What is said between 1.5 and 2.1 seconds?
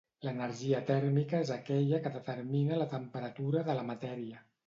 aquella